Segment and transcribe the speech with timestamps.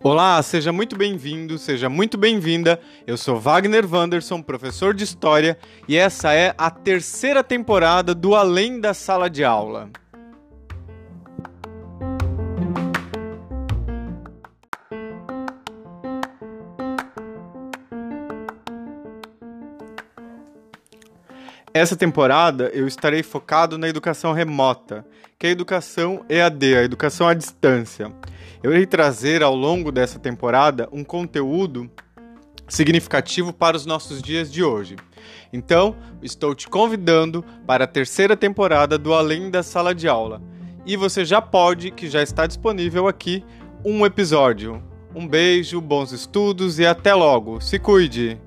[0.00, 2.80] Olá, seja muito bem-vindo, seja muito bem-vinda.
[3.04, 8.78] Eu sou Wagner Wanderson, professor de História, e essa é a terceira temporada do Além
[8.78, 9.90] da Sala de Aula.
[21.76, 25.04] Essa temporada eu estarei focado na educação remota,
[25.38, 28.10] que é a educação EAD, a educação à distância.
[28.62, 31.90] Eu irei trazer ao longo dessa temporada um conteúdo
[32.66, 34.96] significativo para os nossos dias de hoje.
[35.52, 40.40] Então, estou te convidando para a terceira temporada do Além da Sala de Aula.
[40.86, 43.44] E você já pode, que já está disponível aqui,
[43.84, 44.82] um episódio.
[45.14, 47.60] Um beijo, bons estudos e até logo.
[47.60, 48.45] Se cuide!